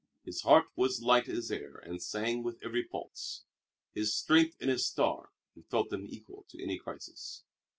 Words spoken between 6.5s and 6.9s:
any